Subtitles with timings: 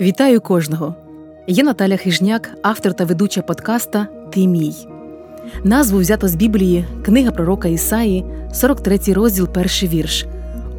[0.00, 0.94] Вітаю кожного!
[1.46, 4.74] Я Наталя Хижняк, автор та ведуча подкаста Ти мій.
[5.64, 10.26] Назву взято з Біблії, книга пророка Ісаї, 43 розділ, перший вірш.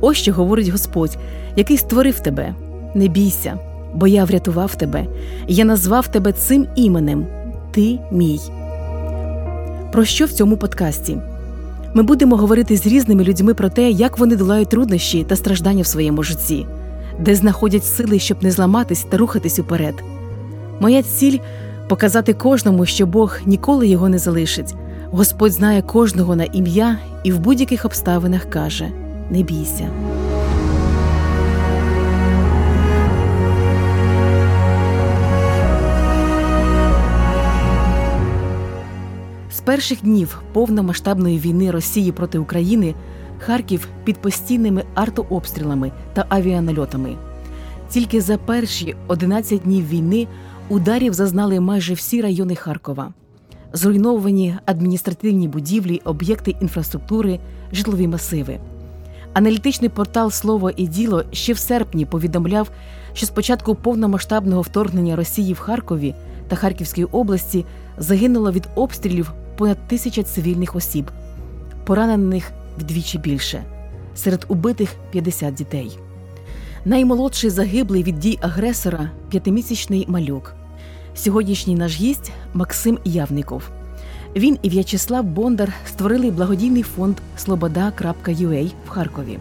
[0.01, 1.17] Ось що говорить Господь,
[1.55, 2.55] який створив тебе.
[2.95, 3.59] Не бійся,
[3.93, 5.05] бо я врятував тебе,
[5.47, 7.27] я назвав тебе цим іменем
[7.71, 8.39] Ти мій.
[9.91, 11.17] Про що в цьому подкасті?
[11.93, 15.87] Ми будемо говорити з різними людьми про те, як вони долають труднощі та страждання в
[15.87, 16.65] своєму житті,
[17.19, 20.03] де знаходять сили, щоб не зламатись та рухатись уперед.
[20.79, 21.37] Моя ціль
[21.89, 24.75] показати кожному, що Бог ніколи його не залишить.
[25.11, 28.91] Господь знає кожного на ім'я і в будь-яких обставинах каже:
[29.29, 29.89] не бійся.
[39.51, 42.95] З перших днів повномасштабної війни Росії проти України
[43.45, 47.15] Харків під постійними артообстрілами та авіанальотами.
[47.89, 50.27] Тільки за перші 11 днів війни
[50.69, 53.13] ударів зазнали майже всі райони Харкова.
[53.73, 57.39] Зруйновані адміністративні будівлі, об'єкти інфраструктури,
[57.71, 58.59] житлові масиви.
[59.33, 62.71] Аналітичний портал Слово і діло ще в серпні повідомляв,
[63.13, 66.15] що з початку повномасштабного вторгнення Росії в Харкові
[66.47, 67.65] та Харківській області
[67.97, 71.11] загинуло від обстрілів понад тисяча цивільних осіб,
[71.85, 72.51] поранених
[72.81, 73.63] вдвічі більше,
[74.15, 75.99] серед убитих 50 дітей.
[76.85, 80.53] Наймолодший загиблий від дій агресора п'ятимісячний малюк.
[81.15, 83.63] Сьогоднішній наш гість Максим Явников.
[84.35, 89.39] Він і В'ячеслав Бондар створили благодійний фонд Слобода.ua в Харкові.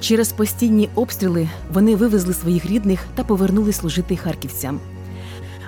[0.00, 4.80] Через постійні обстріли вони вивезли своїх рідних та повернули служити харківцям.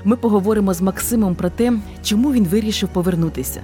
[0.05, 3.61] Ми поговоримо з Максимом про те, чому він вирішив повернутися,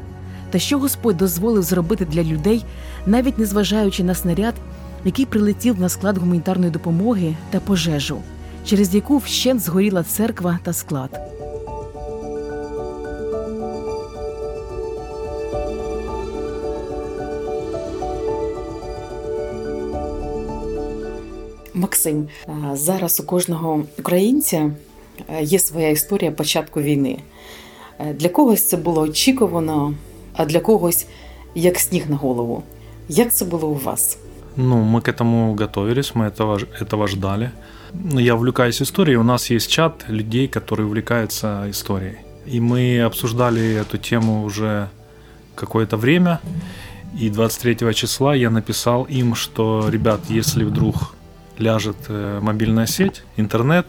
[0.50, 2.64] та що Господь дозволив зробити для людей,
[3.06, 4.54] навіть незважаючи на снаряд,
[5.04, 8.22] який прилетів на склад гуманітарної допомоги та пожежу,
[8.64, 11.20] через яку вщент згоріла церква та склад.
[21.74, 22.28] Максим,
[22.72, 24.70] зараз у кожного українця
[25.40, 27.18] є своя історія початку війни.
[28.14, 29.94] Для когось це було очікувано,
[30.38, 31.06] а для когось
[31.54, 32.62] як сніг на голову.
[33.08, 34.18] Як це було у вас?
[34.56, 37.50] Ну, мы к этому готовились, мы этого, этого ждали.
[38.20, 42.16] Я увлекаюсь историей, у нас есть чат людей, которые увлекаются историей.
[42.46, 44.88] И мы обсуждали эту тему уже
[45.54, 46.40] какое-то время.
[47.20, 50.94] И 23 числа я написал им, что, ребят, если вдруг
[51.58, 53.86] ляжет э, мобильная сеть, интернет,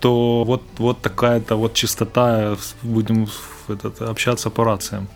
[0.00, 3.26] то вот, вот такая-то вот частота, будем
[3.68, 5.06] этот, общаться по рациям.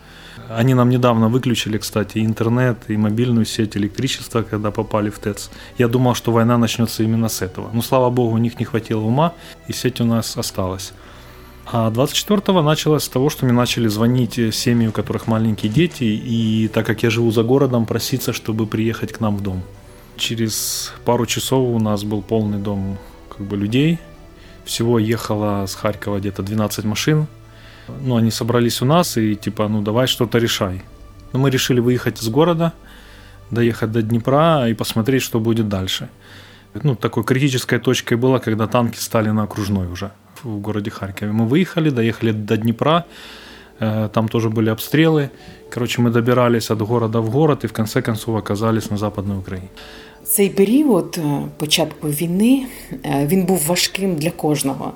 [0.49, 5.49] Они нам недавно выключили, кстати, интернет и мобильную сеть, электричество, когда попали в ТЭЦ.
[5.77, 7.69] Я думал, что война начнется именно с этого.
[7.73, 9.33] Но, слава богу, у них не хватило ума,
[9.67, 10.93] и сеть у нас осталась.
[11.65, 16.67] А 24-го началось с того, что мне начали звонить семьи, у которых маленькие дети, и
[16.67, 19.63] так как я живу за городом, проситься, чтобы приехать к нам в дом.
[20.15, 22.97] Через пару часов у нас был полный дом
[23.35, 23.99] как бы, людей.
[24.63, 27.27] Всего ехало с Харькова где-то 12 машин
[28.02, 30.82] Ну, они собрались у нас и типа, ну давай что-то решай.
[31.32, 32.72] Но мы решили выехать из города,
[33.50, 36.08] доехать до Днепра и посмотреть, что будет дальше.
[36.82, 40.10] Ну, такой критической точкой было, когда танки стали на окружной уже
[40.44, 41.32] в городе Харькове.
[41.32, 43.04] Мы выехали, доехали до Днепра,
[43.80, 45.30] э, там тоже были обстрелы.
[45.70, 49.68] Короче, мы добирались от города в город и в конце концов оказались на Западной Украине.
[50.24, 51.18] Цей період
[51.56, 52.66] початку війни
[53.04, 54.92] він був важким для кожного.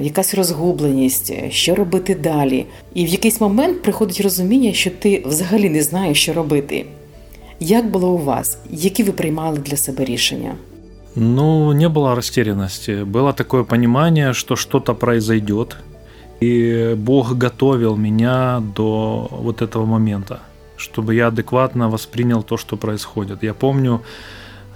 [0.00, 2.66] Якась розгубленість, що робити далі.
[2.94, 6.86] І в якийсь момент приходить розуміння, що ти взагалі не знаєш, що робити.
[7.60, 8.58] Як було у вас?
[8.70, 10.54] Які ви приймали для себе рішення?
[11.16, 13.04] Ну, не было растерянности.
[13.04, 15.76] Было такое понимание, что что-то произойдет.
[16.42, 20.38] И Бог готовил меня до вот этого момента,
[20.76, 23.42] чтобы я адекватно воспринял то, что происходит.
[23.42, 24.00] Я помню,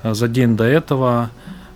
[0.03, 1.31] за день до этого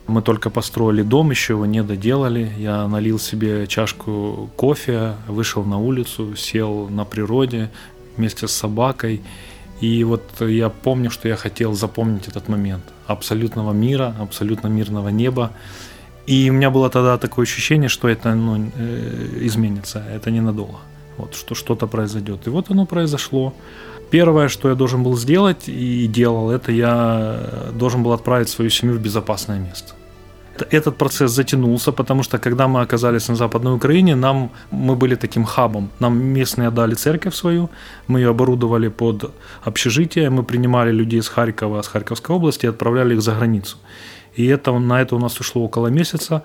[0.07, 2.51] мы только построили дом, еще его не доделали.
[2.57, 7.69] Я налил себе чашку кофе, вышел на улицу, сел на природе
[8.17, 9.21] вместе с собакой.
[9.81, 15.51] И вот я помню, что я хотел запомнить этот момент абсолютного мира, абсолютно мирного неба.
[16.25, 18.71] И у меня было тогда такое ощущение, что это ну,
[19.41, 20.79] изменится, это ненадолго.
[21.17, 22.47] Вот, что что-то произойдет.
[22.47, 23.53] И вот оно произошло.
[24.13, 27.39] Первое, что я должен был сделать и делал, это я
[27.73, 29.93] должен был отправить свою семью в безопасное место.
[30.71, 35.45] Этот процесс затянулся, потому что когда мы оказались на Западной Украине, нам, мы были таким
[35.45, 35.89] хабом.
[35.99, 37.69] Нам местные отдали церковь свою,
[38.07, 39.31] мы ее оборудовали под
[39.63, 43.77] общежитие, мы принимали людей с Харькова, с Харьковской области и отправляли их за границу.
[44.37, 46.43] И это, на это у нас ушло около месяца.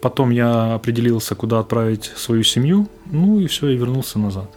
[0.00, 4.48] Потом я определился, куда отправить свою семью, ну и все, и вернулся назад.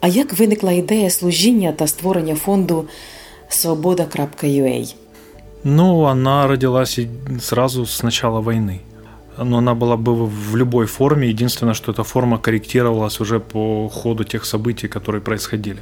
[0.00, 2.84] А як виникла ідея служіння та створення фонду
[3.48, 4.94] Свобода.ua?
[5.64, 6.98] Ну, она родилась
[7.40, 8.80] сразу с начала войны.
[9.38, 11.28] Но она была бы в любой форме.
[11.28, 15.78] Единственное, что эта форма корректировалась уже по ходу тех событий, которые происходили.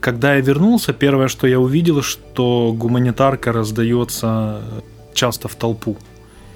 [0.00, 4.60] Когда я вернулся, первое, что я увидел, что гуманитарка раздается
[5.14, 5.96] часто в толпу.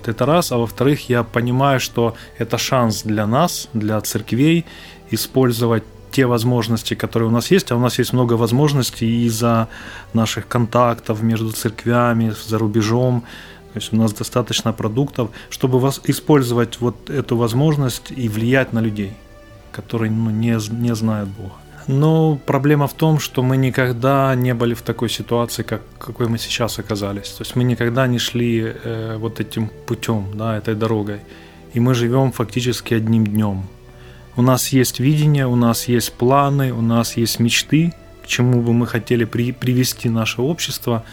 [0.07, 0.53] Это раз.
[0.53, 4.65] А во-вторых, я понимаю, что это шанс для нас, для церквей,
[5.11, 5.85] использовать
[6.15, 9.67] те возможности, которые у нас есть, а у нас есть много возможностей из-за
[10.13, 13.23] наших контактов между церквями, за рубежом.
[13.73, 18.83] То есть у нас достаточно продуктов, чтобы вас использовать вот эту возможность и влиять на
[18.83, 19.13] людей,
[19.73, 21.55] которые ну, не, не знают Бога.
[21.89, 26.39] Но проблема в том, что мы никогда не были в такой ситуации, как какой мы
[26.39, 27.31] сейчас оказались.
[27.31, 31.21] То есть мы никогда не шли э, вот этим путем, да, этой дорогой.
[31.75, 33.65] И мы живем фактически одним днем.
[34.37, 37.95] У нас есть видение, у нас есть планы, у нас есть мечты,
[38.25, 41.05] к чему бы мы хотели при, привести наше общество.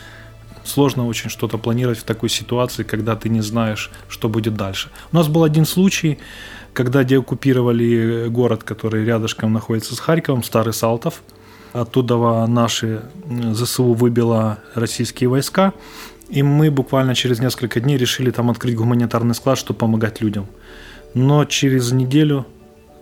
[0.63, 4.89] Сложно очень что-то планировать в такой ситуации, когда ты не знаешь, что будет дальше.
[5.12, 6.18] У нас был один случай,
[6.73, 11.21] когда деоккупировали город, который рядышком находится с Харьковом, Старый Салтов.
[11.74, 13.03] Оттуда наши
[13.53, 15.74] ЗСУ выбило российские войска,
[16.27, 20.47] и мы буквально через несколько дней решили там открыть гуманитарный склад, чтобы помогать людям.
[21.13, 22.47] Но через неделю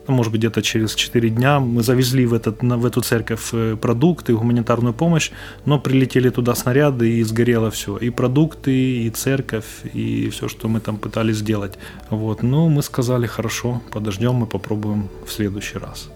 [0.09, 4.35] может быть, где-то через 4 дня мы завезли в, этот, в эту церковь э, продукты,
[4.35, 5.33] гуманитарную помощь,
[5.67, 7.97] но прилетели туда снаряды и сгорело все.
[7.97, 9.65] И продукты, и церковь,
[9.95, 11.79] и все, что мы там пытались сделать.
[12.11, 12.43] Вот.
[12.43, 16.09] Ну, мы сказали, хорошо, подождем, мы попробуем в следующий раз.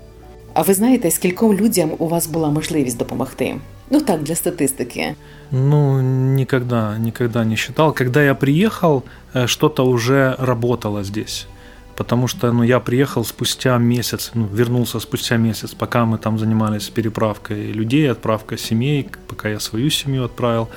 [0.54, 3.56] А ви знаєте, скільком людям у вас була можливість допомогти?
[3.90, 5.14] Ну так, для статистики.
[5.50, 6.02] Ну,
[6.36, 7.94] никогда, никогда не считал.
[7.94, 9.02] Когда я приехал,
[9.34, 11.46] э, что-то уже работало здесь
[11.95, 16.89] потому что ну, я приехал спустя месяц, ну, вернулся спустя месяц, пока мы там занимались
[16.89, 20.69] переправкой людей, отправкой семей, пока я свою семью отправил.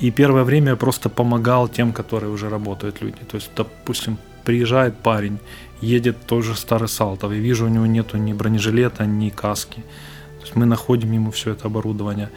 [0.00, 3.18] И первое время я просто помогал тем, которые уже работают люди.
[3.30, 5.38] То есть, допустим, приезжает парень,
[5.82, 9.82] едет тоже старый Салтов, и вижу, у него нету ни бронежилета, ни каски.
[10.38, 12.30] То есть мы находим ему все это оборудование.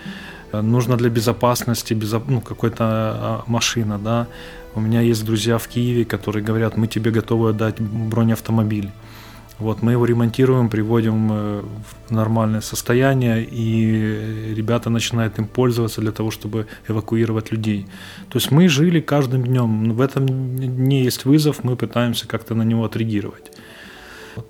[0.51, 2.21] Нужно для безопасности безо...
[2.27, 4.27] ну, какой-то а, машина, да,
[4.75, 8.89] у меня есть друзья в Киеве, которые говорят, мы тебе готовы отдать бронеавтомобиль.
[9.59, 11.63] Вот, мы его ремонтируем, приводим э,
[12.07, 17.85] в нормальное состояние, и ребята начинают им пользоваться для того, чтобы эвакуировать людей.
[18.29, 19.93] То есть мы жили каждым днем.
[19.93, 23.51] В этом дне есть вызов, мы пытаемся как-то на него отреагировать.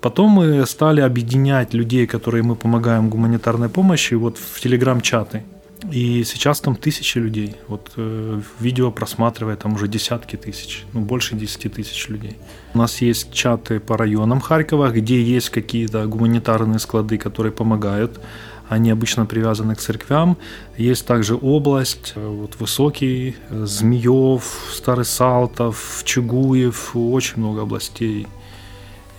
[0.00, 5.42] Потом мы стали объединять людей, которые мы помогаем гуманитарной помощи, вот в телеграм-чаты.
[5.90, 7.56] И сейчас там тысячи людей.
[7.68, 12.36] Вот э, видео просматривает там уже десятки тысяч, ну больше десяти тысяч людей.
[12.72, 18.20] У нас есть чаты по районам Харькова, где есть какие-то гуманитарные склады, которые помогают.
[18.68, 20.38] Они обычно привязаны к церквям.
[20.78, 24.42] Есть также область, э, вот Высокий, э, Змеев,
[24.72, 28.26] Старый Салтов, Чугуев, очень много областей.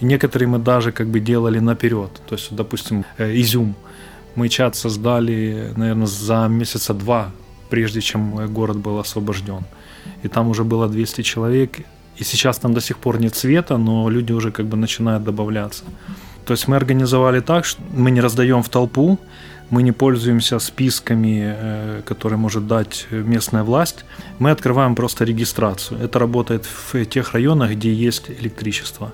[0.02, 2.10] И некоторые мы даже как бы делали наперед.
[2.28, 3.76] То есть, допустим, э, Изюм–
[4.36, 7.32] мы чат создали, наверное, за месяца два,
[7.70, 9.64] прежде чем город был освобожден.
[10.24, 11.80] И там уже было 200 человек.
[12.18, 15.84] И сейчас там до сих пор нет света, но люди уже как бы начинают добавляться.
[16.46, 19.20] То есть мы организовали так, что мы не раздаем в толпу,
[19.72, 24.06] мы не пользуемся списками, э, которые может дать местная власть.
[24.39, 26.00] Мы открываем просто регистрацию.
[26.00, 29.12] Это работает в тех районах, где есть электричество.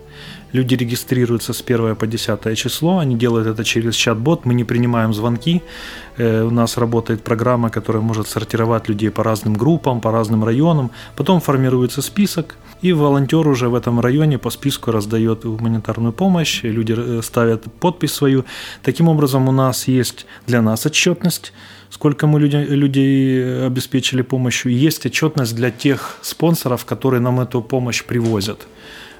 [0.53, 5.13] Люди регистрируются с 1 по 10 число, они делают это через чат-бот, мы не принимаем
[5.13, 5.61] звонки.
[6.17, 10.91] Э, у нас работает программа, которая может сортировать людей по разным группам, по разным районам.
[11.15, 16.95] Потом формируется список, и волонтер уже в этом районе по списку раздает гуманитарную помощь, люди
[16.97, 18.43] э, ставят подпись свою.
[18.83, 21.53] Таким образом, у нас есть для нас отчетность,
[21.89, 28.03] сколько мы людей, людей обеспечили помощью, есть отчетность для тех спонсоров, которые нам эту помощь
[28.03, 28.67] привозят.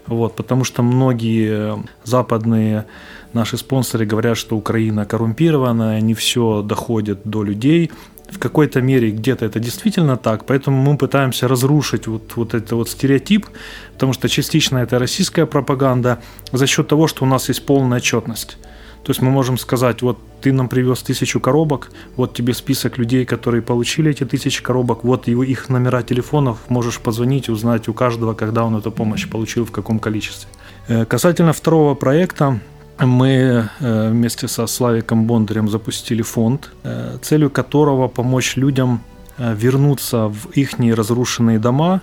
[0.08, 2.86] Вот, потому что многие западные
[3.34, 7.92] наши спонсоры говорят, что Украина коррумпированная, не все доходит до людей.
[8.30, 12.90] В какой-то мере где-то это действительно так, поэтому мы пытаемся разрушить вот, вот этот вот
[12.90, 13.46] стереотип,
[13.94, 16.22] потому что частично это российская пропаганда
[16.54, 18.58] за счет того, что у нас есть полная отчетность.
[19.04, 23.26] То есть мы можем сказать, вот ты нам привез тысячу коробок, вот тебе список людей,
[23.26, 28.34] которые получили эти тысячи коробок, вот их номера телефонов, можешь позвонить и узнать у каждого,
[28.34, 30.50] когда он эту помощь получил, в каком количестве.
[30.88, 32.60] Э, касательно второго проекта,
[33.00, 39.02] мы э, вместе со Славиком Бондарем запустили фонд, э, целью которого помочь людям
[39.38, 42.02] вернуться в их разрушенные дома,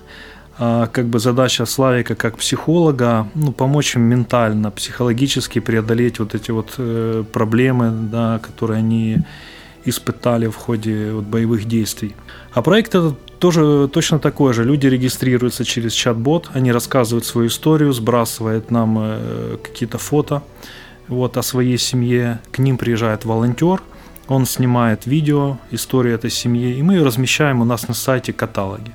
[0.58, 6.74] как бы задача Славика как психолога, ну, помочь им ментально, психологически преодолеть вот эти вот
[6.78, 9.18] э, проблемы, да, которые они
[9.84, 12.16] испытали в ходе вот, боевых действий.
[12.52, 14.64] А проект этот тоже точно такой же.
[14.64, 20.42] Люди регистрируются через чат-бот, они рассказывают свою историю, сбрасывают нам э, какие-то фото
[21.06, 22.40] вот, о своей семье.
[22.50, 23.80] К ним приезжает волонтер,
[24.26, 28.92] он снимает видео, историю этой семьи, и мы ее размещаем у нас на сайте каталоге.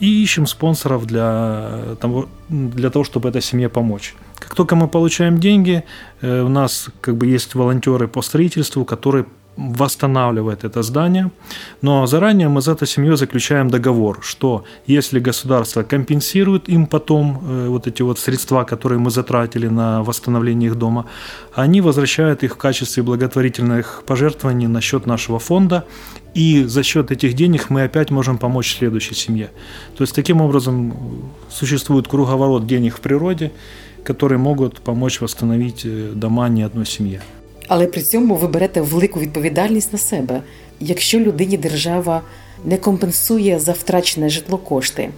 [0.00, 4.14] И ищем спонсоров для того, для того, чтобы этой семье помочь.
[4.38, 5.84] Как только мы получаем деньги,
[6.20, 9.24] э, у нас как бы есть волонтеры по строительству, которые
[9.56, 11.30] восстанавливает это здание,
[11.82, 17.68] но заранее мы с этой семьей заключаем договор, что если государство компенсирует им потом э,
[17.68, 21.06] вот эти вот средства, которые мы затратили на восстановление их дома,
[21.54, 25.84] они возвращают их в качестве благотворительных пожертвований на счет нашего фонда,
[26.34, 29.50] и за счет этих денег мы опять можем помочь следующей семье.
[29.96, 33.52] То есть таким образом существует круговорот денег в природе,
[34.04, 37.22] которые могут помочь восстановить э, дома не одной семье.
[37.67, 40.41] Але при цьому ви берете велику відповідальність на себе.
[40.79, 42.21] Якщо людині держава
[42.65, 45.09] не компенсує за втрачене житло кошти,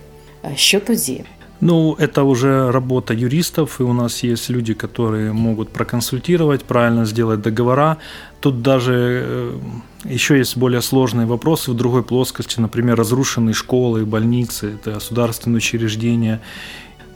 [0.55, 1.23] що тоді?
[1.65, 7.41] Ну, это уже работа юристов, и у нас есть люди, которые могут проконсультировать, правильно сделать
[7.41, 7.97] договора.
[8.41, 9.59] Тут даже э,
[10.03, 16.41] еще есть более сложные вопросы в другой плоскости, например, разрушенные школы, больницы, это государственные учреждения.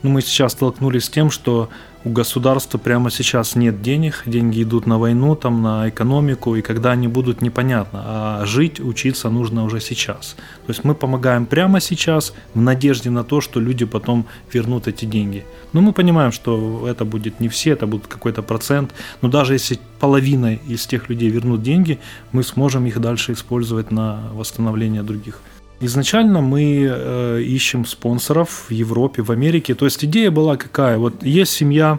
[0.03, 1.69] Но мы сейчас столкнулись с тем, что
[2.05, 6.91] у государства прямо сейчас нет денег, деньги идут на войну, там, на экономику, и когда
[6.93, 8.03] они будут, непонятно.
[8.05, 10.35] А жить, учиться нужно уже сейчас.
[10.67, 15.05] То есть мы помогаем прямо сейчас в надежде на то, что люди потом вернут эти
[15.05, 15.45] деньги.
[15.73, 18.93] Но мы понимаем, что это будет не все, это будет какой-то процент.
[19.21, 22.01] Но даже если половина из тех людей вернут деньги,
[22.33, 25.41] мы сможем их дальше использовать на восстановление других.
[25.85, 29.75] Изначально мы э, ищем спонсоров в Европе, в Америке.
[29.75, 30.97] То есть идея была какая?
[30.97, 31.99] Вот есть семья,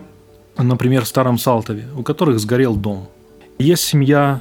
[0.57, 3.09] например, в Старом Салтове, у которых сгорел дом.
[3.59, 4.39] Есть семья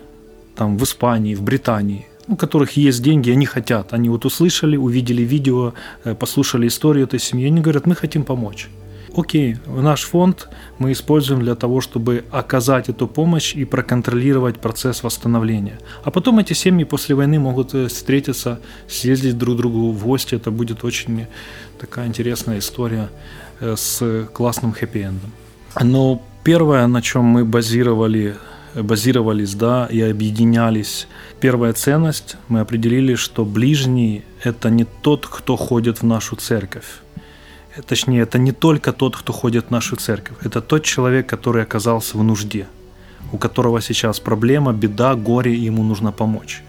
[0.54, 3.92] там в Испании, в Британии, у которых есть деньги, они хотят.
[3.92, 8.68] Они вот услышали, увидели видео, э, послушали историю этой семьи, они говорят, мы хотим помочь
[9.16, 15.78] окей, наш фонд мы используем для того, чтобы оказать эту помощь и проконтролировать процесс восстановления.
[16.04, 20.34] А потом эти семьи после войны могут э, встретиться, съездить друг к другу в гости.
[20.34, 21.26] Это будет очень
[21.78, 23.08] такая интересная история
[23.60, 25.30] э, с классным хэппи-эндом.
[25.80, 28.36] Но первое, на чем мы базировали
[28.74, 31.06] базировались, да, и объединялись.
[31.40, 37.02] Первая ценность, мы определили, что ближний– это не тот, кто ходит в нашу церковь
[37.80, 42.18] точнее, это не только тот, кто ходит в нашу церковь, это тот человек, который оказался
[42.18, 42.66] в нужде,
[43.32, 46.62] у которого сейчас проблема, беда, горе, и ему нужно помочь.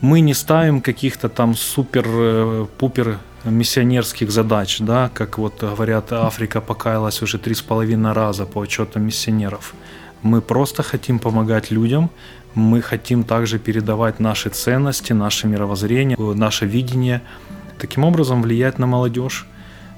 [0.00, 7.22] Мы не ставим каких-то там супер-пупер э, миссионерских задач, да, как вот говорят, Африка покаялась
[7.22, 9.74] уже три с половиной раза по отчетам миссионеров.
[10.22, 12.10] Мы просто хотим помогать людям,
[12.54, 17.20] мы хотим также передавать наши ценности, наше мировоззрение, наше видение,
[17.78, 19.46] таким образом влиять на молодежь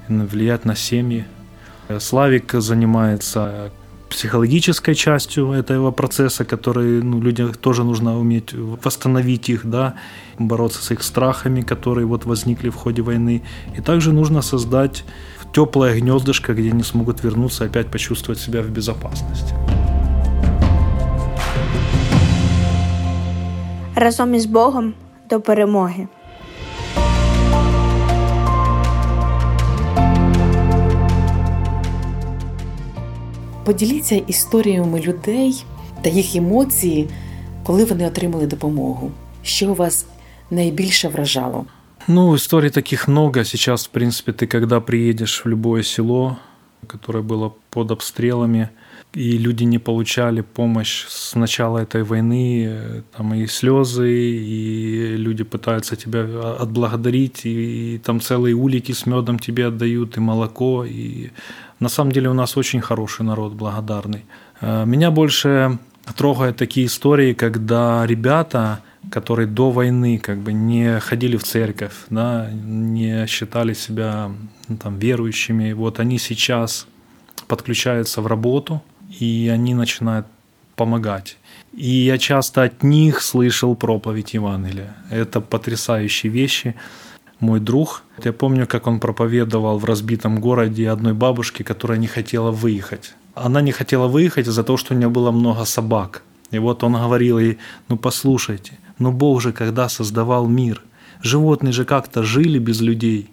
[0.08, 1.24] влиять на семьи.
[1.98, 3.70] Славик занимается
[4.08, 9.94] психологической частью этого процесса, который ну, людям тоже нужно уметь восстановить их, да,
[10.38, 13.42] бороться с их страхами, которые вот возникли в ходе войны.
[13.76, 15.04] И также нужно создать
[15.52, 19.54] теплое гнездышко, где они смогут вернуться опять почувствовать себя в безопасности.
[23.94, 24.94] Разом із Богом
[25.28, 26.08] до перемоги.
[33.67, 35.65] Поділіться історіями людей
[36.01, 37.09] та їх емоції,
[37.63, 39.11] коли вони отримали допомогу.
[39.43, 40.05] Що вас
[40.51, 41.65] найбільше вражало?
[42.07, 43.43] Ну, историй таких много.
[43.43, 46.37] Сейчас, в принципе, ты когда приедешь в любое село,
[46.87, 48.69] которое было под обстрелами,
[49.13, 55.95] и люди не получали помощь с начала этой войны, там и слезы, и люди пытаются
[55.95, 56.25] тебя
[56.59, 61.29] отблагодарить, и, и там целые улики с медом тебе отдают, и молоко, и
[61.80, 64.24] на самом деле у нас очень хороший народ, благодарный.
[64.60, 65.78] Э, меня больше
[66.16, 68.80] трогают такие истории, когда ребята,
[69.10, 74.30] которые до войны как бы не ходили в церковь, да, не считали себя
[74.68, 76.86] ну, там, верующими, вот они сейчас
[77.46, 78.82] подключаются в работу,
[79.20, 80.26] и они начинают
[80.76, 81.36] помогать.
[81.72, 84.96] И я часто от них слышал проповедь Евангелия.
[85.10, 86.74] Это потрясающие вещи
[87.40, 88.02] мой друг.
[88.24, 93.14] Я помню, как он проповедовал в разбитом городе одной бабушке, которая не хотела выехать.
[93.34, 96.22] Она не хотела выехать из-за того, что у нее было много собак.
[96.50, 100.82] И вот он говорил ей, ну послушайте, ну Бог же когда создавал мир,
[101.22, 103.30] животные же как-то жили без людей.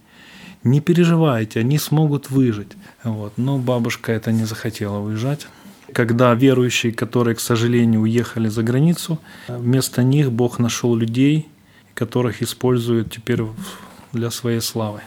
[0.64, 2.72] не переживайте, они смогут выжить.
[3.04, 3.34] Вот.
[3.38, 5.48] Но бабушка это не захотела уезжать.
[5.94, 11.48] Когда верующие, которые, к сожалению, уехали за границу, вместо них Бог нашел людей,
[11.94, 13.44] которых использует теперь
[14.15, 15.01] для своєї слави.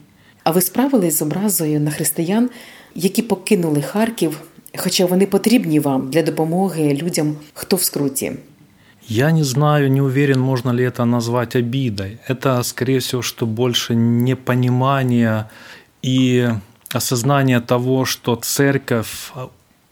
[0.44, 2.50] А ви справились з образою на християн,
[2.96, 4.42] які покинули Харків,
[4.78, 8.32] хоча вони потрібні вам для допомоги людям, хто в скруті?
[9.08, 12.20] Я не знаю, не уверен, можно ли это назвать обидой.
[12.30, 15.46] Это, скорее всего, что больше непонимание
[16.02, 16.50] и
[16.94, 19.34] осознание того, что церковь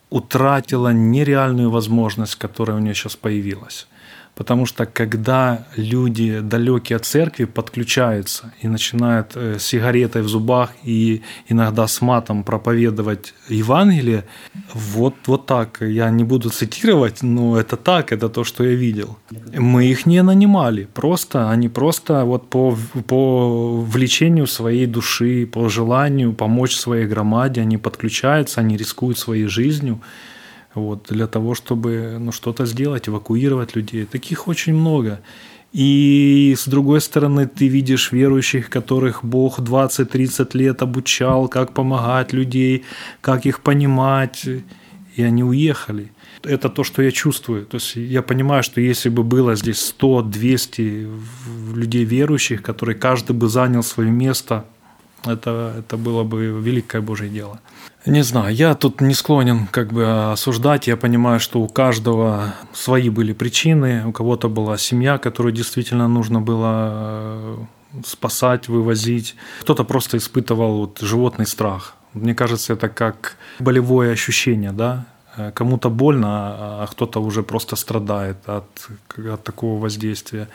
[0.09, 3.87] утратила нереальную возможность, которая у нее сейчас появилась.
[4.36, 10.72] Потому что когда люди далекие от церкви подключаются и начинают э, с сигаретой в зубах
[10.84, 14.24] и иногда с матом проповедовать Евангелие,
[14.74, 19.16] вот, вот так, я не буду цитировать, но это так, это то, что я видел.
[19.54, 22.76] Мы их не нанимали, просто они просто вот по,
[23.06, 29.98] по влечению своей души, по желанию помочь своей громаде, они подключаются, они рискуют своей жизнью
[30.76, 34.04] вот, для того, чтобы ну, что-то сделать, эвакуировать людей.
[34.04, 35.20] Таких очень много.
[35.72, 42.84] И с другой стороны, ты видишь верующих, которых Бог 20-30 лет обучал, как помогать людей,
[43.20, 44.46] как их понимать,
[45.16, 46.12] и они уехали.
[46.42, 47.66] Это то, что я чувствую.
[47.66, 53.48] То есть я понимаю, что если бы было здесь 100-200 людей верующих, которые каждый бы
[53.48, 54.64] занял свое место,
[55.24, 57.60] это, это было бы великое Божье дело.
[58.06, 60.86] Не знаю, я тут не склонен как бы осуждать.
[60.86, 64.06] Я понимаю, что у каждого свои были причины.
[64.06, 67.56] У кого-то была семья, которую действительно нужно было э,
[68.06, 69.34] спасать, вывозить.
[69.60, 71.96] Кто-то просто испытывал вот животный страх.
[72.12, 75.06] Мне кажется, это как болевое ощущение, да?
[75.36, 76.28] Э, кому-то больно,
[76.82, 80.48] а кто-то уже просто страдает от, от такого воздействия.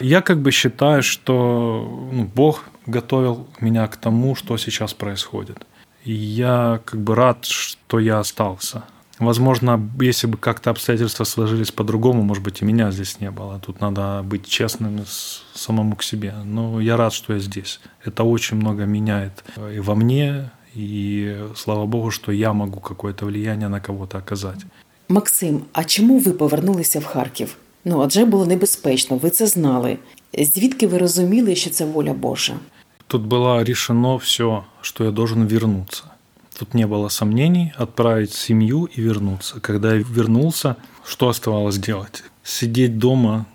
[0.00, 5.66] Я как бы считаю, что ну, Бог готовил меня к тому, что сейчас происходит.
[6.05, 8.83] И я как бы рад, что я остался.
[9.19, 13.59] Возможно, если бы как-то обстоятельства сложились по-другому, может быть, и меня здесь не было.
[13.59, 15.05] Тут надо быть честным
[15.53, 16.33] самому к себе.
[16.45, 17.81] Но я рад, что я здесь.
[18.05, 19.43] Это очень много меняет
[19.75, 24.65] и во мне, и слава Богу, что я могу какое-то влияние на кого-то оказать.
[25.09, 27.55] Максим, а чому ви повернулися в Харків?
[27.85, 29.97] Ну адже було небезпечно, ви це знали.
[30.37, 32.53] Звідки ви розуміли, що це воля Божа?
[33.14, 36.02] Тут было решено все, что я должен вернуться.
[36.58, 39.60] Тут не было сомнений отправить семью и вернуться.
[39.60, 42.24] Когда я вернулся, что оставалось делать?
[42.42, 43.46] Сидеть дома.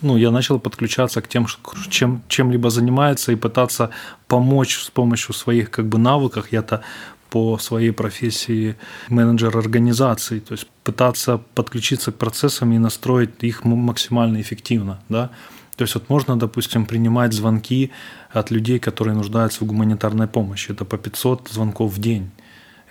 [0.00, 1.46] Ну, я начал подключаться к тем,
[1.88, 3.90] чем, чем-либо занимается и пытаться
[4.26, 6.48] помочь с помощью своих как бы навыков.
[6.50, 6.82] Я-то
[7.30, 8.74] по своей профессии
[9.08, 15.30] менеджер организации, то есть пытаться подключиться к процессам и настроить их максимально эффективно, да,
[15.76, 17.90] то есть вот можно, допустим, принимать звонки
[18.30, 20.72] от людей, которые нуждаются в гуманитарной помощи.
[20.72, 22.30] Это по 500 звонков в день.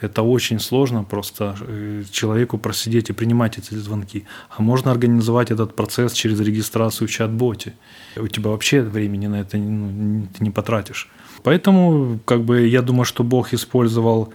[0.02, 4.26] Это очень сложно просто э, человеку просидеть и принимать эти звонки.
[4.58, 7.74] А можно организовать этот процесс через регистрацию в чат-боте.
[8.18, 11.10] У тебя вообще времени на это ну, ты не потратишь.
[11.44, 14.34] Поэтому как бы, я думаю, что Бог использовал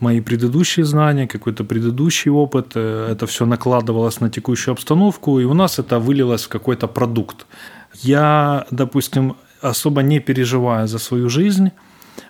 [0.00, 2.72] мои предыдущие знания, какой-то предыдущий опыт.
[2.74, 7.46] Э, это все накладывалось на текущую обстановку, и у нас это вылилось в какой-то продукт.
[8.02, 11.70] Я, допустим, особо не переживаю за свою жизнь.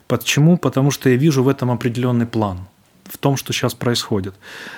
[0.06, 0.58] Почему?
[0.58, 2.58] Потому что я вижу в этом определенный план
[3.04, 4.34] в том, что сейчас происходит.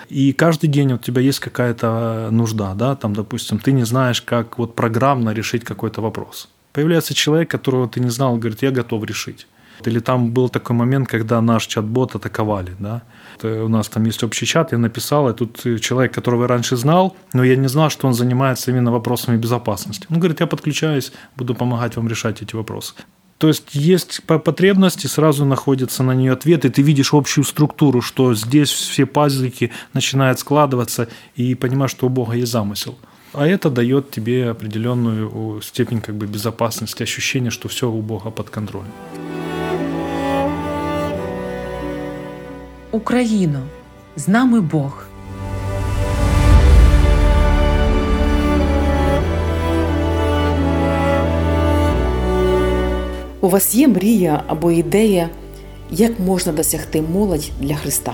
[0.09, 4.59] И каждый день у тебя есть какая-то нужда, да, там, допустим, ты не знаешь, как
[4.59, 6.49] вот программно решить какой-то вопрос.
[6.73, 9.47] Появляется человек, которого ты не знал, говорит, я готов решить.
[9.85, 13.03] Или там был такой момент, когда наш чат-бот атаковали, да.
[13.43, 17.17] У нас там есть общий чат, я написал, и тут человек, которого я раньше знал,
[17.33, 20.07] но я не знал, что он занимается именно вопросами безопасности.
[20.11, 22.95] Он говорит, я подключаюсь, буду помогать вам решать эти вопросы.
[23.39, 28.35] То есть есть потребности, сразу находится на нее ответ, и ты видишь общую структуру, что
[28.35, 32.99] здесь все пазлики начинают складываться, и понимаешь, что у Бога есть замысел.
[33.33, 38.51] А это дает тебе определенную степень как бы безопасности, ощущение, что все у Бога под
[38.51, 38.91] контролем.
[42.91, 43.61] Україно,
[44.17, 45.05] з нами Бог.
[53.41, 55.29] У вас є мрія або ідея,
[55.91, 58.13] як можна досягти молодь для Христа?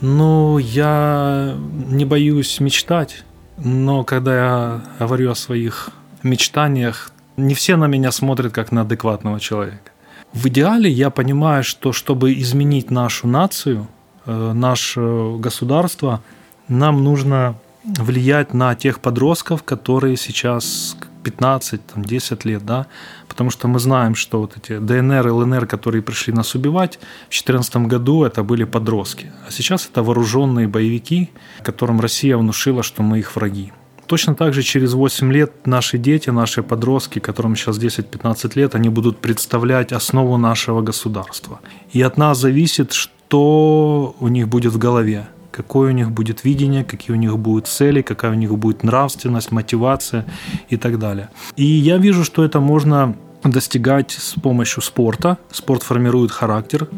[0.00, 1.56] Ну, я
[1.90, 3.24] не боюсь мечтать,
[3.64, 5.88] но когда я говорю о своих
[6.22, 9.93] мечтаниях, не все на меня смотрят как на адекватного человека.
[10.34, 13.86] В идеале я понимаю, что чтобы изменить нашу нацию,
[14.26, 16.22] э, наше государство,
[16.66, 22.86] нам нужно влиять на тех подростков, которые сейчас 15, там, 10 лет, да,
[23.28, 27.76] потому что мы знаем, что вот эти ДНР ЛНР, которые пришли нас убивать, в 2014
[27.86, 31.30] году это были подростки, а сейчас это вооруженные боевики,
[31.62, 33.72] которым Россия внушила, что мы их враги.
[34.06, 38.88] Точно так же через 8 лет наши дети, наши подростки, которым сейчас 10-15 лет, они
[38.88, 41.60] будут представлять основу нашего государства.
[41.92, 46.84] И от нас зависит, что у них будет в голове, какое у них будет видение,
[46.84, 50.24] какие у них будут цели, какая у них будет нравственность, мотивация
[50.68, 51.28] и так далее.
[51.56, 55.38] И я вижу, что это можно достигать с помощью спорта.
[55.50, 56.88] Спорт формирует характер,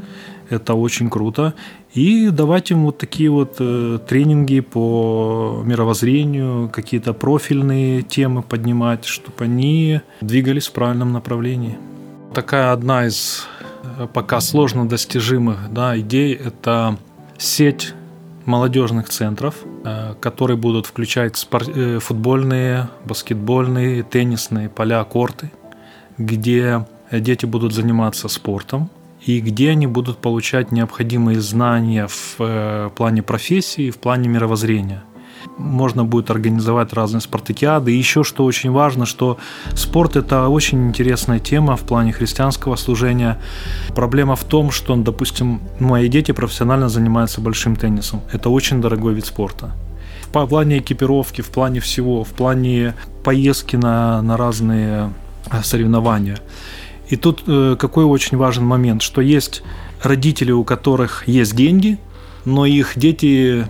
[0.50, 1.54] это очень круто.
[1.92, 9.44] И давать им вот такие вот э, тренинги по мировоззрению, какие-то профильные темы поднимать, чтобы
[9.44, 11.78] они двигались в правильном направлении.
[12.35, 13.46] Такая одна из
[13.98, 16.98] э, пока сложно достижимых да, идей– это
[17.38, 17.94] сеть
[18.44, 25.50] молодежных центров, э, которые будут включать спор- футбольные, баскетбольные, теннисные поля, корты,
[26.18, 28.90] где дети будут заниматься спортом,
[29.26, 35.02] и где они будут получать необходимые знания в э, плане профессии, в плане мировоззрения.
[35.58, 37.92] Можно будет организовать разные спартакиады.
[37.92, 39.38] И еще что очень важно, что
[39.74, 43.38] спорт– это очень интересная тема в плане христианского служения.
[43.94, 48.20] Проблема в том, что, допустим, мои дети профессионально занимаются большим теннисом.
[48.32, 49.72] Это очень дорогой вид спорта.
[50.32, 55.12] В плане экипировки, в плане всего, в плане поездки на, на разные
[55.50, 56.38] э, соревнования.
[57.09, 59.62] И тут э, какой очень важен момент, что есть
[60.03, 61.99] родители, у которых есть деньги,
[62.45, 63.66] но их дети,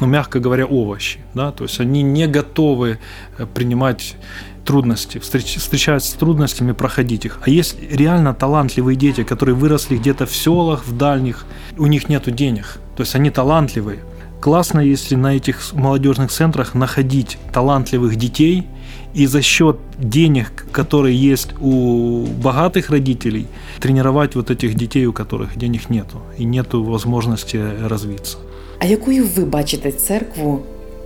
[0.00, 1.20] ну, мягко говоря, овощи.
[1.34, 1.52] Да?
[1.52, 2.98] То есть они не готовы
[3.38, 4.16] э, принимать
[4.64, 7.38] трудности, встреч, встречаются с трудностями, проходить их.
[7.42, 11.44] А есть реально талантливые дети, которые выросли где-то в селах, в дальних,
[11.76, 12.78] у них нет денег.
[12.96, 14.00] То есть они талантливые.
[14.40, 18.66] Классно, если на этих молодежных центрах находить талантливых детей
[19.13, 23.47] и за счет денег, которые есть у богатых родителей,
[23.79, 28.37] тренировать вот этих детей, у которых денег нету, и нету возможности развиться.
[28.79, 30.59] А якою ви бачите церкву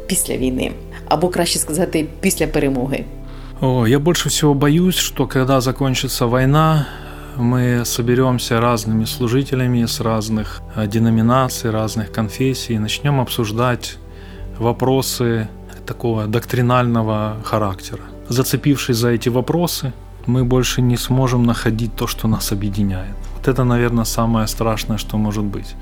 [0.08, 0.72] після війни?
[1.06, 3.06] Або краще сказати, після перемоги?
[3.62, 6.86] О, я больше всего боюсь, что когда закончится война,
[7.38, 13.98] мы соберемся разными служителями с разных деноминаций, разных конфессий и начнем обсуждать
[14.60, 15.48] вопросы
[15.89, 18.03] такого доктринального характера.
[18.29, 19.93] Зацепившись за эти вопросы,
[20.27, 23.17] мы больше не сможем находить то, что нас объединяет.
[23.37, 25.75] Вот это, наверное, самое страшное, что может быть.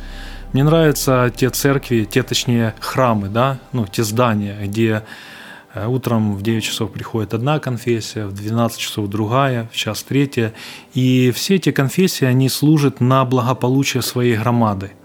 [0.52, 5.02] Мне нравятся те церкви, те, точнее, храмы, да, ну, те здания, где
[5.74, 10.52] э, утром в 9 часов приходит одна конфессия, в 12 часов другая, в час третья.
[10.94, 14.92] И все эти конфессии, они служат на благополучие своей громады–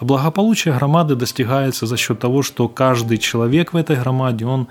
[0.00, 4.66] благополучие громады достигается за счет того, что каждый человек в этой громаде, он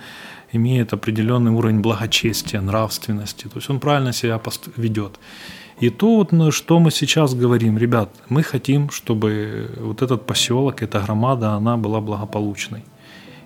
[0.52, 4.42] имеет определенный уровень благочестия, нравственности, то есть он правильно себя
[4.78, 5.20] ведет.
[5.80, 10.82] И то, вот, ну, что мы сейчас говорим, ребят, мы хотим, чтобы вот этот поселок,
[10.82, 12.84] эта громада, она была благополучной.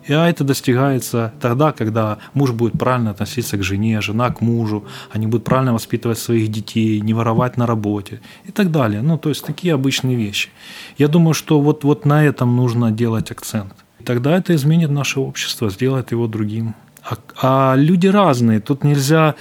[0.08, 4.86] И а это достигается тогда, когда муж будет правильно относиться к жене, жена к мужу,
[5.12, 9.02] они будут правильно воспитывать своих детей, не воровать на работе и так далее.
[9.02, 10.50] Ну, то есть такие обычные вещи.
[10.98, 13.74] Я думаю, что вот, вот на этом нужно делать акцент.
[14.06, 16.76] Тогда это изменит наше общество, сделает его другим.
[17.04, 18.60] А, а люди разные.
[18.60, 19.36] Тут нельзя...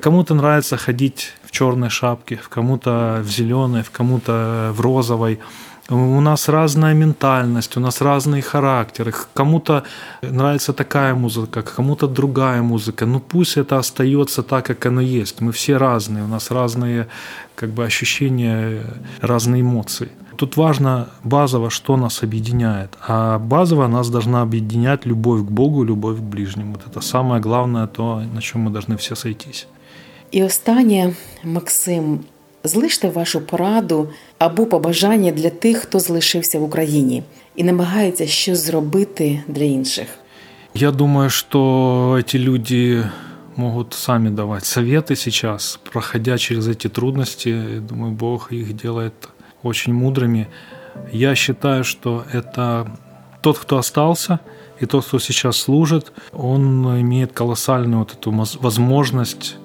[0.00, 5.38] Кому-то нравится ходить в черной шапке, кому-то в зеленой, в кому-то в розовой.
[5.90, 9.14] У нас разная ментальность, у нас разные характеры.
[9.34, 9.84] Кому-то
[10.22, 13.06] нравится такая музыка, кому-то другая музыка.
[13.06, 15.40] Ну пусть это остается так, как оно есть.
[15.40, 17.06] Мы все разные, у нас разные
[17.54, 18.84] как бы, ощущения,
[19.22, 20.10] разные эмоции.
[20.36, 22.90] Тут важно базово, что нас объединяет.
[23.08, 26.72] А базово нас должна объединять любовь к Богу, любовь к ближнему.
[26.72, 29.66] Вот это самое главное, то, на чем мы должны все сойтись.
[30.30, 32.20] І останнє, Максим,
[32.63, 37.23] Злиште вашу пораду або побажання для тих, хто залишився в Україні
[37.55, 40.07] і намагається щось зробити для інших.
[40.75, 43.03] Я думаю, что эти люди
[43.55, 47.49] могут сами давать советы сейчас, проходя через эти трудности.
[47.49, 49.13] Я думаю, Бог их делает
[49.63, 50.47] очень мудрыми.
[51.11, 52.87] Я считаю, что это
[53.41, 54.39] тот, кто остался,
[54.79, 59.57] и тот, кто сейчас служит, он имеет колоссальную вот эту возможность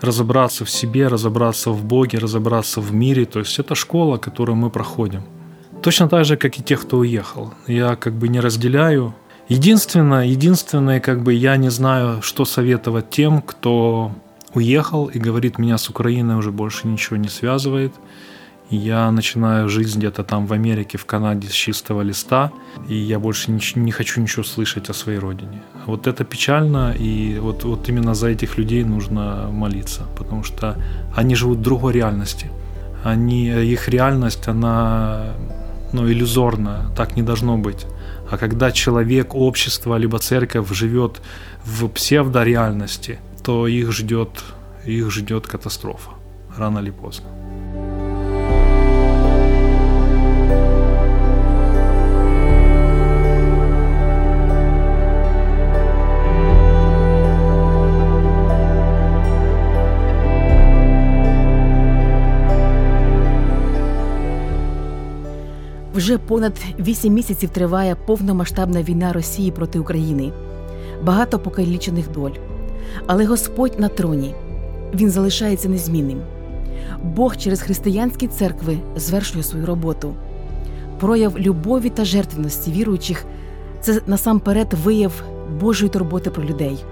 [0.00, 3.24] разобраться в себе, разобраться в Боге, разобраться в мире.
[3.24, 5.22] То есть это школа, которую мы проходим.
[5.82, 7.54] Точно так же, как и тех, кто уехал.
[7.66, 9.14] Я как бы не разделяю.
[9.48, 14.12] Единственное, единственное, как бы я не знаю, что советовать тем, кто
[14.54, 17.94] уехал и говорит, меня с Украиной уже больше ничего не связывает.
[18.70, 22.52] Я начинаю жизнь где-то там в Америке, в Канаде с чистого листа,
[22.86, 25.62] и я больше не, не хочу ничего слышать о своей родине.
[25.86, 30.76] Вот это печально, и вот, вот именно за этих людей нужно молиться, потому что
[31.16, 32.50] они живут в другой реальности.
[33.04, 35.32] Они, их реальность, она
[35.94, 37.86] ну, иллюзорна, так не должно быть.
[38.30, 41.22] А когда человек, общество, либо церковь живет
[41.64, 44.44] в псевдореальности, то их ждет,
[44.84, 46.10] их ждет катастрофа
[46.58, 47.37] рано или поздно.
[66.08, 70.32] Вже понад вісім місяців триває повномасштабна війна Росії проти України,
[71.02, 72.30] багато покалічених доль.
[73.06, 74.34] Але Господь на троні
[74.94, 76.20] він залишається незмінним.
[77.02, 80.14] Бог через християнські церкви звершує свою роботу.
[81.00, 83.24] Прояв любові та жертвеності віруючих
[83.80, 85.22] це насамперед вияв
[85.60, 86.84] Божої турботи про людей.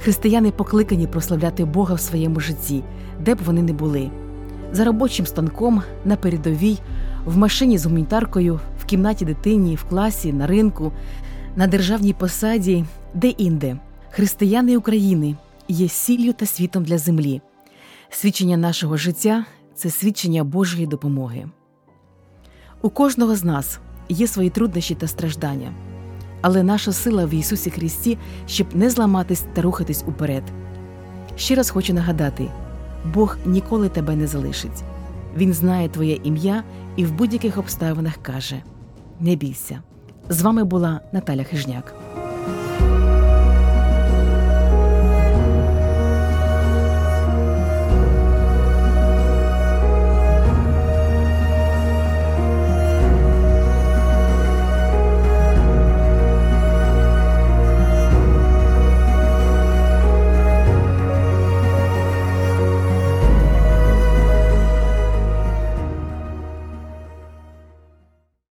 [0.00, 2.84] Християни покликані прославляти Бога в своєму житті,
[3.20, 4.10] де б вони не були,
[4.72, 6.78] за робочим станком, на передовій,
[7.26, 10.92] в машині з гуманітаркою, в кімнаті дитині, в класі, на ринку,
[11.56, 12.84] на державній посаді,
[13.14, 13.76] де-інде.
[14.10, 15.36] Християни України
[15.68, 17.40] є сіллю та світом для землі.
[18.10, 21.46] Свідчення нашого життя це свідчення Божої допомоги.
[22.82, 25.72] У кожного з нас є свої труднощі та страждання,
[26.40, 30.42] але наша сила в Ісусі Христі, щоб не зламатись та рухатись уперед.
[31.36, 32.48] Ще раз хочу нагадати:
[33.14, 34.95] Бог ніколи тебе не залишить.
[35.37, 36.63] Він знає твоє ім'я
[36.95, 38.61] і в будь-яких обставинах каже:
[39.19, 39.79] Не бійся.
[40.29, 41.95] З вами була Наталя Хижняк.